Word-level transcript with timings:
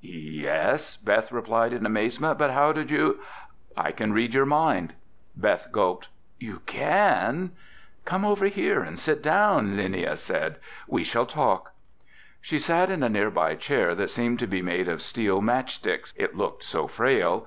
"Yes," 0.00 0.96
Beth 0.96 1.30
replied 1.30 1.72
in 1.72 1.86
amazement, 1.86 2.40
"but 2.40 2.50
how 2.50 2.72
did 2.72 2.90
you—?" 2.90 3.20
"I 3.76 3.92
can 3.92 4.12
read 4.12 4.34
your 4.34 4.44
mind." 4.44 4.94
Beth 5.36 5.68
gulped. 5.70 6.08
"You 6.40 6.60
can?" 6.66 7.52
"Come 8.04 8.24
over 8.24 8.46
and 8.46 8.98
sit 8.98 9.22
down," 9.22 9.76
Linnia 9.76 10.16
said. 10.18 10.56
"We 10.88 11.04
shall 11.04 11.24
talk." 11.24 11.72
She 12.40 12.58
sat 12.58 12.90
in 12.90 13.04
a 13.04 13.08
nearby 13.08 13.54
chair 13.54 13.94
that 13.94 14.10
seemed 14.10 14.40
to 14.40 14.48
be 14.48 14.60
made 14.60 14.88
of 14.88 15.00
steel 15.00 15.40
matchsticks, 15.40 16.12
it 16.16 16.34
looked 16.36 16.64
so 16.64 16.88
frail. 16.88 17.46